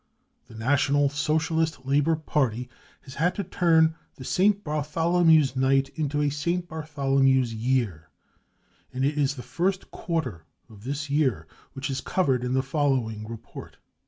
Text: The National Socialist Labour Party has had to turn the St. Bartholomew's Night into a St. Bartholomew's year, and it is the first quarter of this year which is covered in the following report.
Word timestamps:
The 0.47 0.55
National 0.55 1.09
Socialist 1.09 1.85
Labour 1.85 2.15
Party 2.15 2.71
has 3.01 3.13
had 3.13 3.35
to 3.35 3.43
turn 3.43 3.93
the 4.15 4.23
St. 4.25 4.63
Bartholomew's 4.63 5.55
Night 5.55 5.89
into 5.89 6.23
a 6.23 6.29
St. 6.31 6.67
Bartholomew's 6.67 7.53
year, 7.53 8.09
and 8.91 9.05
it 9.05 9.15
is 9.15 9.35
the 9.35 9.43
first 9.43 9.91
quarter 9.91 10.47
of 10.67 10.85
this 10.85 11.11
year 11.11 11.45
which 11.73 11.91
is 11.91 12.01
covered 12.01 12.43
in 12.43 12.53
the 12.55 12.63
following 12.63 13.27
report. 13.27 13.77